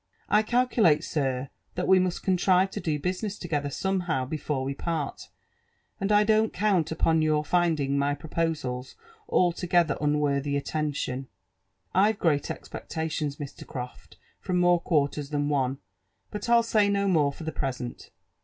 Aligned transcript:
••I 0.31 0.43
calculate, 0.43 1.03
sir, 1.03 1.51
that 1.75 1.87
We 1.87 1.99
must 1.99 2.23
contrive 2.23 2.71
to 2.71 2.79
do 2.79 2.97
business 2.97 3.37
together 3.37 3.69
somehow 3.69 4.25
before 4.25 4.63
we 4.63 4.73
part, 4.73 5.29
and 5.99 6.11
I 6.11 6.23
don't 6.23 6.51
count 6.51 6.91
upon 6.91 7.21
your 7.21 7.45
finding 7.45 7.99
my 7.99 8.15
pro 8.15 8.27
posals 8.31 8.95
altogether 9.29 9.99
unworthy 10.01 10.57
attention. 10.57 11.27
I've 11.93 12.17
great 12.17 12.49
expectations, 12.49 13.35
Mr. 13.35 13.63
Croft, 13.67 14.17
from 14.39 14.57
more 14.57 14.79
quarters 14.81 15.29
than 15.29 15.49
one, 15.49 15.77
but 16.31 16.49
I'll 16.49 16.63
say 16.63 16.89
no 16.89 17.07
more 17.07 17.31
fpr 17.31 17.45
the 17.45 17.51
present. 17.51 18.09